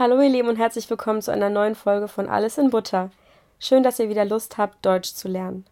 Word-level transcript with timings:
Hallo 0.00 0.18
ihr 0.22 0.30
Lieben 0.30 0.48
und 0.48 0.56
herzlich 0.56 0.88
willkommen 0.88 1.20
zu 1.20 1.30
einer 1.30 1.50
neuen 1.50 1.74
Folge 1.74 2.08
von 2.08 2.26
Alles 2.26 2.56
in 2.56 2.70
Butter. 2.70 3.10
Schön, 3.58 3.82
dass 3.82 3.98
ihr 3.98 4.08
wieder 4.08 4.24
Lust 4.24 4.56
habt, 4.56 4.86
Deutsch 4.86 5.12
zu 5.12 5.28
lernen. 5.28 5.66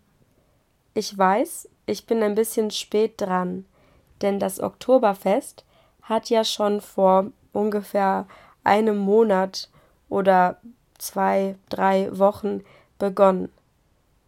Ich 0.92 1.16
weiß, 1.16 1.66
ich 1.86 2.04
bin 2.04 2.22
ein 2.22 2.34
bisschen 2.34 2.70
spät 2.70 3.14
dran, 3.22 3.64
denn 4.20 4.38
das 4.38 4.60
Oktoberfest 4.60 5.64
hat 6.02 6.28
ja 6.28 6.44
schon 6.44 6.82
vor 6.82 7.28
ungefähr 7.54 8.26
einem 8.64 8.98
Monat 8.98 9.70
oder 10.10 10.60
zwei, 10.98 11.56
drei 11.70 12.10
Wochen 12.12 12.64
begonnen. 12.98 13.50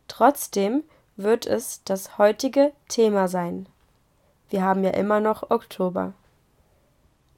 Trotzdem 0.08 0.82
wird 1.16 1.44
es 1.44 1.84
das 1.84 2.16
heutige 2.16 2.72
Thema 2.88 3.28
sein. 3.28 3.66
Wir 4.48 4.62
haben 4.64 4.82
ja 4.82 4.92
immer 4.92 5.20
noch 5.20 5.50
Oktober. 5.50 6.14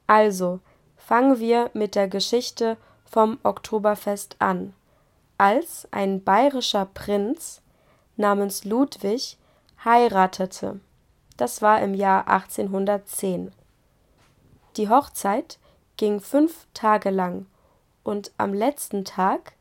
Also, 0.07 0.61
fangen 1.05 1.39
wir 1.39 1.69
mit 1.73 1.95
der 1.95 2.07
Geschichte 2.07 2.77
vom 3.05 3.37
Oktoberfest 3.43 4.37
an, 4.39 4.73
als 5.37 5.87
ein 5.91 6.23
bayerischer 6.23 6.85
Prinz 6.85 7.61
namens 8.15 8.63
Ludwig 8.63 9.37
heiratete. 9.83 10.79
Das 11.37 11.61
war 11.61 11.81
im 11.81 11.93
Jahr 11.93 12.27
1810. 12.27 13.51
Die 14.77 14.89
Hochzeit 14.89 15.59
ging 15.97 16.21
fünf 16.21 16.67
Tage 16.73 17.09
lang 17.09 17.47
und 18.03 18.31
am 18.37 18.53
letzten 18.53 19.03
Tag 19.03 19.53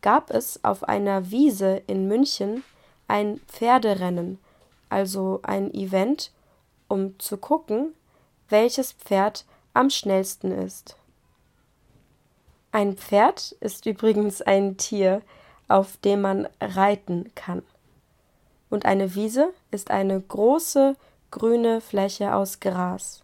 gab 0.00 0.30
es 0.30 0.62
auf 0.64 0.84
einer 0.84 1.30
Wiese 1.30 1.82
in 1.86 2.08
München 2.08 2.62
ein 3.08 3.40
Pferderennen, 3.48 4.38
also 4.88 5.40
ein 5.42 5.72
Event, 5.74 6.30
um 6.88 7.18
zu 7.18 7.36
gucken, 7.36 7.94
welches 8.48 8.92
Pferd 8.92 9.44
am 9.74 9.90
schnellsten 9.90 10.52
ist. 10.52 10.96
Ein 12.72 12.96
Pferd 12.96 13.52
ist 13.60 13.86
übrigens 13.86 14.42
ein 14.42 14.76
Tier, 14.76 15.22
auf 15.68 15.96
dem 15.98 16.22
man 16.22 16.48
reiten 16.60 17.30
kann. 17.34 17.62
Und 18.70 18.86
eine 18.86 19.14
Wiese 19.14 19.50
ist 19.70 19.90
eine 19.90 20.20
große 20.20 20.96
grüne 21.30 21.80
Fläche 21.80 22.34
aus 22.34 22.60
Gras, 22.60 23.22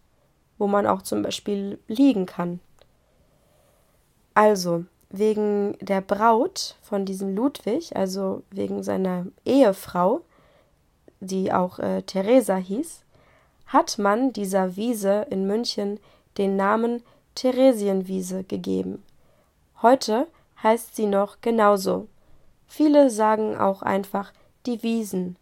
wo 0.58 0.66
man 0.66 0.86
auch 0.86 1.02
zum 1.02 1.22
Beispiel 1.22 1.78
liegen 1.88 2.27
kann. 2.27 2.60
Also, 4.34 4.84
wegen 5.10 5.77
der 5.80 6.00
Braut 6.00 6.77
von 6.82 7.05
diesem 7.05 7.34
Ludwig, 7.34 7.97
also 7.97 8.42
wegen 8.50 8.82
seiner 8.82 9.27
Ehefrau, 9.44 10.22
die 11.19 11.53
auch 11.53 11.78
äh, 11.78 12.03
Theresa 12.03 12.56
hieß, 12.56 13.03
hat 13.66 13.98
man 13.98 14.32
dieser 14.32 14.77
Wiese 14.77 15.27
in 15.30 15.47
München 15.47 15.98
den 16.41 16.56
Namen 16.56 17.02
Theresienwiese 17.34 18.44
gegeben. 18.44 19.02
Heute 19.83 20.27
heißt 20.62 20.97
sie 20.97 21.06
noch 21.06 21.42
genauso. 21.42 22.08
Viele 22.66 23.10
sagen 23.10 23.58
auch 23.58 23.82
einfach 23.82 24.32
die 24.64 24.82
Wiesen. 24.82 25.36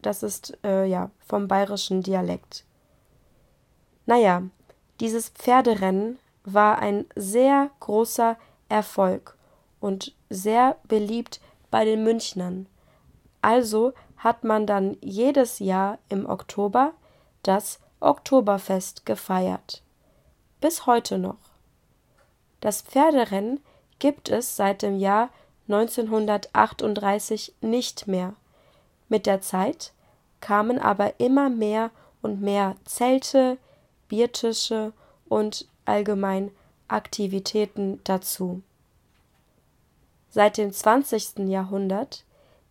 Das 0.00 0.22
ist 0.22 0.56
äh, 0.62 0.84
ja 0.84 1.10
vom 1.26 1.48
bayerischen 1.48 2.02
Dialekt. 2.02 2.64
Naja, 4.06 4.42
dieses 5.00 5.30
Pferderennen 5.30 6.20
war 6.44 6.78
ein 6.78 7.06
sehr 7.16 7.70
großer 7.80 8.36
Erfolg 8.68 9.36
und 9.80 10.14
sehr 10.30 10.76
beliebt 10.86 11.40
bei 11.72 11.84
den 11.84 12.04
Münchnern. 12.04 12.66
Also 13.42 13.92
hat 14.18 14.44
man 14.44 14.66
dann 14.66 14.96
jedes 15.00 15.58
Jahr 15.58 15.98
im 16.08 16.26
Oktober 16.26 16.92
das 17.42 17.80
Oktoberfest 17.98 19.04
gefeiert 19.04 19.83
bis 20.64 20.86
heute 20.86 21.18
noch. 21.18 21.36
Das 22.60 22.80
Pferderennen 22.80 23.60
gibt 23.98 24.30
es 24.30 24.56
seit 24.56 24.80
dem 24.80 24.98
Jahr 24.98 25.28
1938 25.68 27.52
nicht 27.60 28.06
mehr. 28.06 28.32
Mit 29.10 29.26
der 29.26 29.42
Zeit 29.42 29.92
kamen 30.40 30.78
aber 30.78 31.20
immer 31.20 31.50
mehr 31.50 31.90
und 32.22 32.40
mehr 32.40 32.76
Zelte, 32.86 33.58
Biertische 34.08 34.94
und 35.28 35.68
allgemein 35.84 36.50
Aktivitäten 36.88 38.00
dazu. 38.04 38.62
Seit 40.30 40.56
dem 40.56 40.72
20. 40.72 41.40
Jahrhundert 41.40 42.24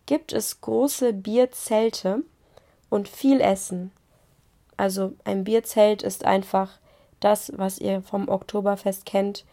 gibt 0.06 0.32
es 0.32 0.60
große 0.60 1.12
Bierzelte 1.12 2.24
und 2.90 3.06
viel 3.08 3.40
Essen. 3.40 3.92
Also 4.76 5.12
ein 5.22 5.44
Bierzelt 5.44 6.02
ist 6.02 6.24
einfach 6.24 6.80
das, 7.24 7.50
was 7.56 7.78
ihr 7.78 8.02
vom 8.02 8.28
Oktoberfest 8.28 9.06
kennt, 9.06 9.46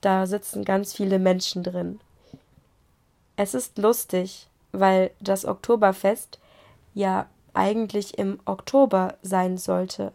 da 0.00 0.26
sitzen 0.26 0.64
ganz 0.64 0.94
viele 0.94 1.18
Menschen 1.18 1.64
drin. 1.64 2.00
Es 3.34 3.54
ist 3.54 3.76
lustig, 3.76 4.48
weil 4.70 5.10
das 5.18 5.44
Oktoberfest 5.44 6.38
ja 6.94 7.26
eigentlich 7.54 8.18
im 8.18 8.38
Oktober 8.44 9.16
sein 9.22 9.58
sollte, 9.58 10.12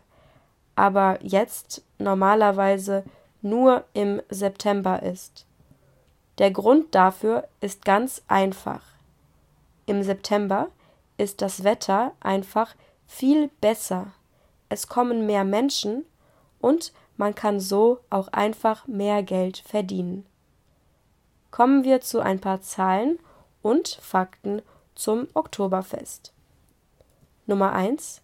aber 0.76 1.20
jetzt 1.22 1.84
normalerweise 1.98 3.04
nur 3.42 3.84
im 3.94 4.22
September 4.30 5.04
ist. 5.04 5.46
Der 6.38 6.52
Grund 6.52 6.96
dafür 6.96 7.48
ist 7.60 7.84
ganz 7.84 8.22
einfach. 8.28 8.82
Im 9.88 10.04
September 10.04 10.68
ist 11.18 11.42
das 11.42 11.64
Wetter 11.64 12.14
einfach 12.22 12.76
viel 13.08 13.50
besser. 13.60 14.08
Es 14.70 14.88
kommen 14.88 15.26
mehr 15.26 15.44
Menschen 15.44 16.06
und 16.60 16.94
man 17.18 17.36
kann 17.36 17.60
so 17.60 18.00
auch 18.10 18.28
einfach 18.30 18.88
mehr 18.88 19.24
Geld 19.24 19.58
verdienen. 19.58 20.26
Kommen 21.52 21.84
wir 21.84 22.02
zu 22.02 22.20
ein 22.20 22.40
paar 22.40 22.62
Zahlen 22.62 23.20
und 23.62 24.00
Fakten 24.02 24.62
zum 24.96 25.28
Oktoberfest. 25.34 26.34
Nummer 27.46 27.72
1. 27.74 28.22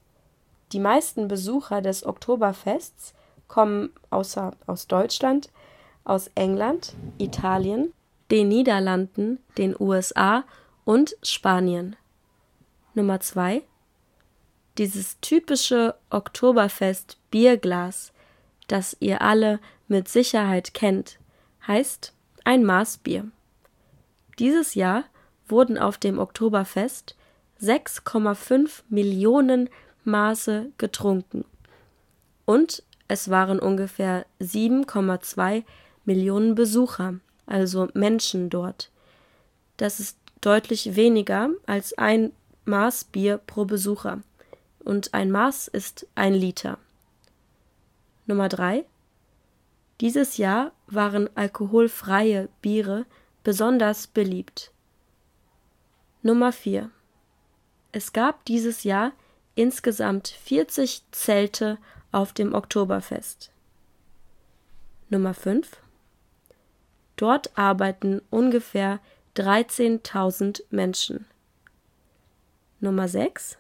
Die 0.71 0.79
meisten 0.79 1.27
Besucher 1.27 1.81
des 1.81 2.05
Oktoberfests 2.05 3.13
kommen 3.47 3.91
außer 4.09 4.51
aus 4.67 4.87
Deutschland, 4.87 5.49
aus 6.03 6.29
England, 6.35 6.95
Italien, 7.17 7.93
den 8.31 8.47
Niederlanden, 8.47 9.39
den 9.57 9.75
USA 9.79 10.43
und 10.85 11.15
Spanien. 11.21 11.95
Nummer 12.93 13.19
2. 13.19 13.63
Dieses 14.77 15.19
typische 15.19 15.95
Oktoberfest 16.09 17.17
Bierglas 17.29 18.12
das 18.67 18.97
ihr 18.99 19.21
alle 19.21 19.59
mit 19.87 20.07
Sicherheit 20.07 20.73
kennt, 20.73 21.19
heißt 21.67 22.13
ein 22.43 22.63
Maßbier. 22.63 23.25
Dieses 24.39 24.75
Jahr 24.75 25.03
wurden 25.47 25.77
auf 25.77 25.97
dem 25.97 26.19
Oktoberfest 26.19 27.15
6,5 27.61 28.83
Millionen 28.89 29.69
Maße 30.03 30.71
getrunken 30.77 31.45
und 32.45 32.83
es 33.07 33.29
waren 33.29 33.59
ungefähr 33.59 34.25
7,2 34.41 35.63
Millionen 36.05 36.55
Besucher, 36.55 37.15
also 37.45 37.87
Menschen 37.93 38.49
dort. 38.49 38.91
Das 39.77 39.99
ist 39.99 40.17
deutlich 40.41 40.95
weniger 40.95 41.49
als 41.65 41.97
ein 41.97 42.31
Maß 42.65 43.05
Bier 43.05 43.37
pro 43.37 43.65
Besucher. 43.65 44.21
Und 44.83 45.13
ein 45.13 45.31
Maß 45.31 45.67
ist 45.69 46.07
ein 46.15 46.33
Liter. 46.33 46.77
Nummer 48.25 48.47
3. 48.49 48.85
Dieses 49.99 50.37
Jahr 50.37 50.71
waren 50.87 51.29
alkoholfreie 51.35 52.49
Biere 52.61 53.05
besonders 53.43 54.07
beliebt. 54.07 54.71
Nummer 56.21 56.53
4. 56.53 56.89
Es 57.91 58.13
gab 58.13 58.45
dieses 58.45 58.83
Jahr 58.83 59.11
insgesamt 59.55 60.29
40 60.29 61.03
Zelte 61.11 61.77
auf 62.11 62.31
dem 62.31 62.53
Oktoberfest. 62.53 63.51
Nummer 65.09 65.33
5. 65.33 65.77
Dort 67.17 67.57
arbeiten 67.57 68.21
ungefähr 68.29 68.99
13.000 69.35 70.63
Menschen. 70.69 71.25
Nummer 72.79 73.07
6. 73.07 73.57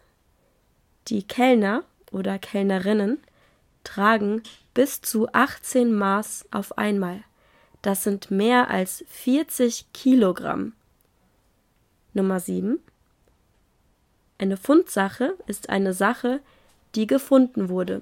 Die 1.07 1.23
Kellner 1.23 1.83
oder 2.11 2.39
Kellnerinnen 2.39 3.21
tragen 3.83 4.43
bis 4.73 5.01
zu 5.01 5.27
18 5.31 5.93
Maß 5.93 6.45
auf 6.51 6.77
einmal. 6.77 7.23
Das 7.81 8.03
sind 8.03 8.31
mehr 8.31 8.69
als 8.69 9.03
40 9.07 9.87
Kilogramm. 9.93 10.73
Nummer 12.13 12.39
7. 12.39 12.79
Eine 14.37 14.57
Fundsache 14.57 15.35
ist 15.47 15.69
eine 15.69 15.93
Sache, 15.93 16.39
die 16.95 17.07
gefunden 17.07 17.69
wurde, 17.69 18.01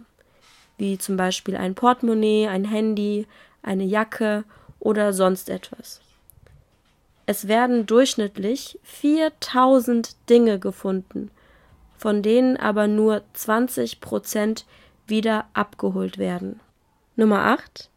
wie 0.77 0.97
zum 0.97 1.17
Beispiel 1.17 1.55
ein 1.55 1.75
Portemonnaie, 1.75 2.47
ein 2.47 2.65
Handy, 2.65 3.27
eine 3.63 3.83
Jacke 3.83 4.43
oder 4.79 5.13
sonst 5.13 5.49
etwas. 5.49 6.01
Es 7.25 7.47
werden 7.47 7.85
durchschnittlich 7.85 8.79
4000 8.83 10.15
Dinge 10.29 10.59
gefunden, 10.59 11.31
von 11.97 12.23
denen 12.23 12.57
aber 12.57 12.87
nur 12.87 13.21
20 13.33 14.01
Prozent 14.01 14.65
wieder 15.07 15.45
abgeholt 15.53 16.17
werden. 16.17 16.59
Nummer 17.15 17.45
8. 17.45 17.89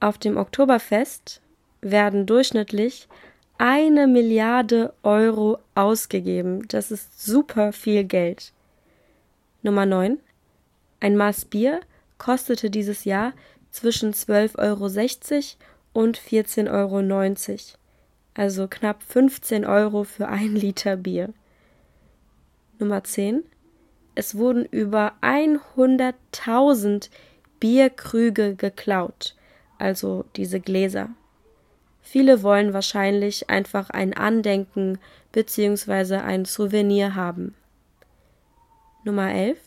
Auf 0.00 0.18
dem 0.18 0.36
Oktoberfest 0.36 1.42
werden 1.80 2.26
durchschnittlich 2.26 3.08
eine 3.58 4.06
Milliarde 4.06 4.94
Euro 5.02 5.58
ausgegeben. 5.74 6.66
Das 6.68 6.90
ist 6.90 7.22
super 7.22 7.72
viel 7.72 8.04
Geld. 8.04 8.52
Nummer 9.62 9.84
9. 9.84 10.18
Ein 11.00 11.16
Maß 11.16 11.46
Bier 11.46 11.80
kostete 12.16 12.70
dieses 12.70 13.04
Jahr 13.04 13.32
zwischen 13.70 14.12
12,60 14.12 14.58
Euro 14.58 16.04
und 16.04 16.18
14,90 16.18 16.68
Euro. 16.70 17.78
Also 18.34 18.68
knapp 18.68 19.02
15 19.02 19.66
Euro 19.66 20.04
für 20.04 20.28
ein 20.28 20.54
Liter 20.54 20.96
Bier. 20.96 21.32
Nummer 22.78 23.04
10. 23.04 23.44
Es 24.14 24.36
wurden 24.36 24.64
über 24.64 25.14
100.000 25.22 27.10
Bierkrüge 27.60 28.54
geklaut, 28.54 29.36
also 29.78 30.24
diese 30.36 30.60
Gläser. 30.60 31.10
Viele 32.02 32.42
wollen 32.42 32.72
wahrscheinlich 32.72 33.50
einfach 33.50 33.90
ein 33.90 34.14
Andenken 34.14 34.98
bzw. 35.32 36.16
ein 36.16 36.44
Souvenir 36.44 37.14
haben. 37.14 37.54
Nummer 39.04 39.32
11. 39.32 39.58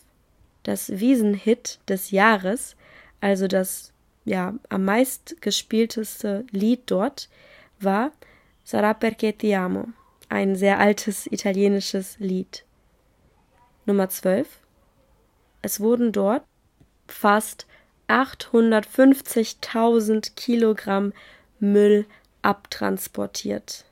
Das 0.62 0.90
Wiesenhit 1.00 1.78
des 1.88 2.10
Jahres, 2.10 2.76
also 3.20 3.46
das 3.46 3.92
ja, 4.24 4.54
am 4.68 4.84
meist 4.84 5.40
gespielteste 5.40 6.44
Lied 6.50 6.82
dort, 6.86 7.28
war 7.80 8.12
Sarà 8.64 8.94
perché 8.94 9.32
ti 9.32 9.54
amo, 9.54 9.88
ein 10.30 10.56
sehr 10.56 10.78
altes 10.78 11.26
italienisches 11.30 12.16
Lied. 12.18 12.64
Nummer 13.86 14.08
12. 14.08 14.48
Es 15.62 15.80
wurden 15.80 16.12
dort 16.12 16.44
fast 17.06 17.66
850.000 18.08 20.34
Kilogramm 20.34 21.12
Müll 21.58 22.06
abtransportiert. 22.42 23.84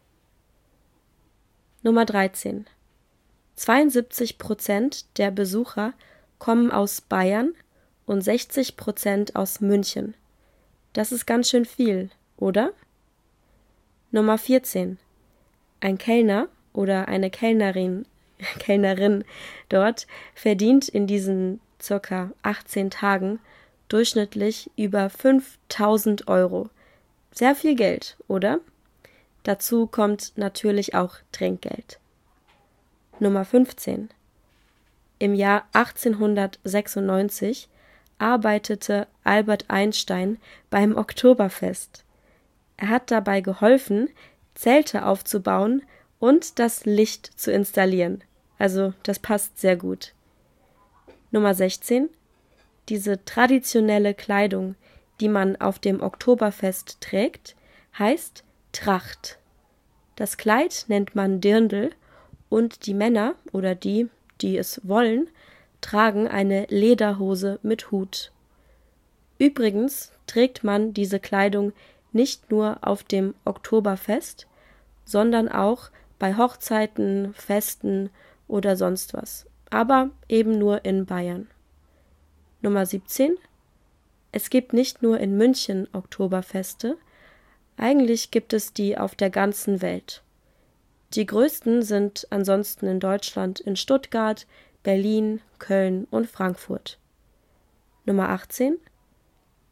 Nummer 1.83 2.05
13. 2.05 2.67
72 3.56 4.39
Prozent 4.39 5.19
der 5.19 5.31
Besucher 5.31 5.94
kommen 6.39 6.71
aus 6.71 7.00
Bayern 7.00 7.55
und 8.06 8.23
60 8.23 8.77
Prozent 8.77 9.37
aus 9.37 9.61
München. 9.61 10.15
Das 10.93 11.12
ist 11.12 11.27
ganz 11.27 11.50
schön 11.50 11.65
viel, 11.65 12.11
oder? 12.37 12.73
Nummer 14.11 14.39
14. 14.39 14.99
Ein 15.81 15.99
Kellner 15.99 16.49
oder 16.73 17.09
eine 17.09 17.31
Kellnerin, 17.31 18.06
Kellnerin 18.59 19.25
dort 19.69 20.06
verdient 20.35 20.89
in 20.89 21.06
diesen 21.06 21.61
circa 21.81 22.31
18 22.43 22.91
Tagen 22.91 23.41
durchschnittlich 23.89 24.71
über 24.77 25.11
5000 25.11 26.29
Euro. 26.29 26.71
Sehr 27.33 27.55
viel 27.55 27.75
Geld, 27.75 28.17
oder? 28.29 28.61
Dazu 29.43 29.87
kommt 29.87 30.33
natürlich 30.37 30.94
auch 30.94 31.17
Trinkgeld. 31.33 31.99
Nummer 33.19 33.44
15. 33.44 34.09
Im 35.19 35.35
Jahr 35.35 35.67
1896 35.73 37.69
arbeitete 38.19 39.06
Albert 39.25 39.67
Einstein 39.69 40.39
beim 40.71 40.97
Oktoberfest. 40.97 42.05
Er 42.77 42.89
hat 42.89 43.11
dabei 43.11 43.41
geholfen, 43.41 44.09
Zelte 44.55 45.06
aufzubauen 45.06 45.83
und 46.19 46.59
das 46.59 46.85
Licht 46.85 47.39
zu 47.39 47.53
installieren. 47.53 48.23
Also 48.59 48.95
das 49.03 49.19
passt 49.19 49.59
sehr 49.59 49.77
gut. 49.77 50.15
Nummer 51.31 51.55
16. 51.55 52.09
Diese 52.89 53.25
traditionelle 53.25 54.15
Kleidung, 54.15 54.75
die 55.21 55.29
man 55.29 55.57
auf 55.57 55.79
dem 55.79 56.03
Oktoberfest 56.03 57.01
trägt, 57.01 57.57
heißt 57.99 58.45
Tracht. 58.73 59.39
Das 60.17 60.37
Kleid 60.37 60.85
nennt 60.89 61.15
man 61.15 61.41
Dirndl 61.41 61.91
und 62.49 62.87
die 62.87 62.95
Männer 62.95 63.35
oder 63.53 63.75
die, 63.75 64.09
die 64.41 64.59
es 64.59 64.81
wollen, 64.85 65.29
tragen 65.81 66.29
eine 66.29 66.67
Lederhose 66.69 67.59
mit 67.63 67.91
Hut. 67.91 68.33
Übrigens 69.39 70.13
trägt 70.27 70.65
man 70.65 70.95
diese 70.95 71.19
Kleidung 71.19 71.73
nicht 72.13 72.51
nur 72.51 72.79
auf 72.83 73.03
dem 73.05 73.35
Oktoberfest, 73.45 74.47
sondern 75.05 75.49
auch 75.49 75.91
bei 76.19 76.37
Hochzeiten, 76.37 77.35
Festen 77.35 78.11
oder 78.53 78.77
sonst 78.77 79.15
was, 79.15 79.47
aber 79.71 80.11
eben 80.29 80.59
nur 80.59 80.85
in 80.85 81.07
Bayern. 81.07 81.49
Nummer 82.61 82.85
17. 82.85 83.35
Es 84.31 84.51
gibt 84.51 84.75
nicht 84.75 85.03
nur 85.03 85.19
in 85.19 85.37
München 85.39 85.89
Oktoberfeste, 85.93 86.99
eigentlich 87.79 88.31
gibt 88.31 88.53
es 88.53 88.75
die 88.75 88.99
auf 88.99 89.15
der 89.15 89.31
ganzen 89.31 89.81
Welt. 89.81 90.23
Die 91.15 91.25
größten 91.25 91.83
sind 91.83 92.27
ansonsten 92.29 92.87
in 92.87 93.01
Deutschland 93.01 93.59
in 93.59 93.75
Stuttgart, 93.77 94.47
Berlin, 94.83 95.41
Köln 95.59 96.07
und 96.11 96.27
Frankfurt. 96.29 96.99
Nummer 98.05 98.29
18. 98.29 98.77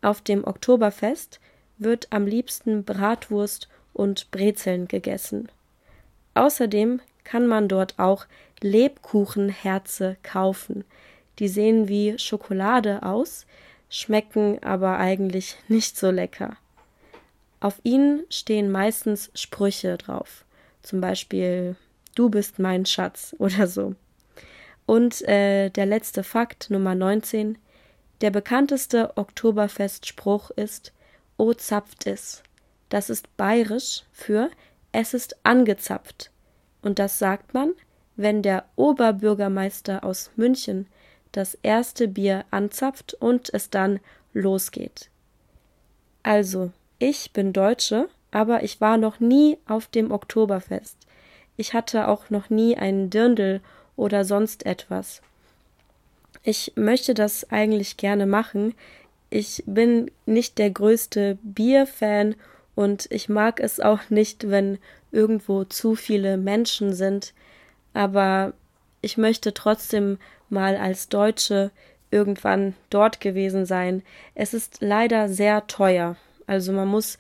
Auf 0.00 0.22
dem 0.22 0.44
Oktoberfest 0.44 1.38
wird 1.76 2.08
am 2.10 2.26
liebsten 2.26 2.84
Bratwurst 2.84 3.68
und 3.92 4.30
Brezeln 4.30 4.88
gegessen. 4.88 5.50
Außerdem 6.32 7.00
kann 7.24 7.46
man 7.46 7.68
dort 7.68 7.98
auch 7.98 8.26
Lebkuchenherze 8.62 10.16
kaufen. 10.22 10.84
Die 11.38 11.48
sehen 11.48 11.88
wie 11.88 12.18
Schokolade 12.18 13.02
aus, 13.02 13.46
schmecken 13.88 14.62
aber 14.62 14.98
eigentlich 14.98 15.56
nicht 15.68 15.96
so 15.98 16.10
lecker. 16.10 16.56
Auf 17.60 17.80
ihnen 17.82 18.24
stehen 18.30 18.70
meistens 18.70 19.30
Sprüche 19.34 19.96
drauf 19.98 20.44
zum 20.82 21.00
Beispiel 21.00 21.76
Du 22.14 22.28
bist 22.28 22.58
mein 22.58 22.86
Schatz 22.86 23.34
oder 23.38 23.66
so. 23.66 23.94
Und 24.86 25.22
äh, 25.28 25.70
der 25.70 25.86
letzte 25.86 26.24
Fakt, 26.24 26.70
Nummer 26.70 26.94
19. 26.94 27.58
Der 28.20 28.30
bekannteste 28.30 29.16
Oktoberfestspruch 29.16 30.50
ist 30.50 30.92
O 31.36 31.54
zapft 31.54 32.06
es. 32.06 32.42
Das 32.88 33.08
ist 33.08 33.34
bayerisch 33.36 34.02
für 34.12 34.50
Es 34.92 35.14
ist 35.14 35.36
angezapft. 35.44 36.30
Und 36.82 36.98
das 36.98 37.18
sagt 37.18 37.54
man, 37.54 37.72
wenn 38.20 38.42
der 38.42 38.64
Oberbürgermeister 38.76 40.04
aus 40.04 40.30
München 40.36 40.86
das 41.32 41.56
erste 41.62 42.08
Bier 42.08 42.44
anzapft 42.50 43.14
und 43.14 43.52
es 43.54 43.70
dann 43.70 44.00
losgeht. 44.32 45.08
Also, 46.22 46.70
ich 46.98 47.32
bin 47.32 47.52
Deutsche 47.52 48.08
aber 48.30 48.62
ich 48.62 48.80
war 48.80 48.96
noch 48.96 49.20
nie 49.20 49.58
auf 49.66 49.86
dem 49.86 50.10
Oktoberfest. 50.10 50.96
Ich 51.56 51.74
hatte 51.74 52.08
auch 52.08 52.30
noch 52.30 52.50
nie 52.50 52.76
einen 52.76 53.10
Dirndl 53.10 53.60
oder 53.96 54.24
sonst 54.24 54.66
etwas. 54.66 55.20
Ich 56.42 56.72
möchte 56.76 57.12
das 57.12 57.50
eigentlich 57.50 57.96
gerne 57.96 58.26
machen. 58.26 58.74
Ich 59.28 59.62
bin 59.66 60.10
nicht 60.26 60.58
der 60.58 60.70
größte 60.70 61.38
Bierfan 61.42 62.34
und 62.74 63.06
ich 63.10 63.28
mag 63.28 63.60
es 63.60 63.78
auch 63.80 64.08
nicht, 64.08 64.48
wenn 64.48 64.78
irgendwo 65.12 65.64
zu 65.64 65.96
viele 65.96 66.36
Menschen 66.36 66.94
sind, 66.94 67.34
aber 67.94 68.52
ich 69.00 69.16
möchte 69.16 69.54
trotzdem 69.54 70.18
mal 70.48 70.76
als 70.76 71.08
Deutsche 71.08 71.70
irgendwann 72.10 72.74
dort 72.90 73.20
gewesen 73.20 73.66
sein. 73.66 74.02
Es 74.34 74.52
ist 74.54 74.78
leider 74.80 75.28
sehr 75.28 75.66
teuer. 75.66 76.16
Also 76.46 76.72
man 76.72 76.88
muss 76.88 77.18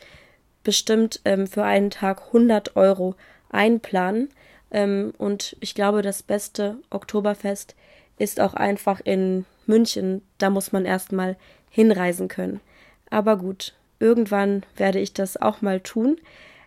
bestimmt 0.64 1.20
ähm, 1.24 1.46
für 1.46 1.64
einen 1.64 1.90
Tag 1.90 2.22
100 2.28 2.76
Euro 2.76 3.14
einplanen. 3.50 4.30
Ähm, 4.70 5.12
und 5.18 5.56
ich 5.60 5.74
glaube, 5.74 6.02
das 6.02 6.22
beste 6.22 6.76
Oktoberfest 6.90 7.74
ist 8.18 8.40
auch 8.40 8.54
einfach 8.54 9.00
in 9.00 9.46
München. 9.66 10.22
Da 10.38 10.50
muss 10.50 10.72
man 10.72 10.84
erstmal 10.84 11.36
hinreisen 11.70 12.28
können. 12.28 12.60
Aber 13.08 13.36
gut, 13.36 13.74
irgendwann 13.98 14.64
werde 14.76 14.98
ich 14.98 15.12
das 15.12 15.36
auch 15.36 15.62
mal 15.62 15.80
tun. 15.80 16.18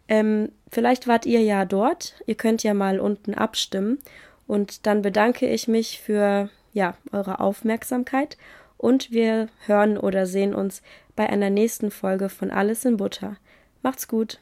Ähm, 0.08 0.52
vielleicht 0.72 1.08
wart 1.08 1.26
ihr 1.26 1.42
ja 1.42 1.66
dort. 1.66 2.16
Ihr 2.26 2.36
könnt 2.36 2.64
ja 2.64 2.74
mal 2.74 3.00
unten 3.00 3.34
abstimmen. 3.34 4.00
Und 4.48 4.86
dann 4.86 5.02
bedanke 5.02 5.48
ich 5.48 5.68
mich 5.68 6.00
für 6.00 6.50
ja, 6.74 6.96
eure 7.12 7.40
Aufmerksamkeit 7.40 8.38
und 8.78 9.12
wir 9.12 9.48
hören 9.66 9.98
oder 9.98 10.26
sehen 10.26 10.54
uns 10.54 10.82
bei 11.16 11.30
einer 11.30 11.50
nächsten 11.50 11.92
Folge 11.92 12.28
von 12.30 12.52
Alles 12.52 12.84
in 12.84 12.98
Butter. 12.98 13.38
Macht's 13.82 14.08
gut. 14.08 14.40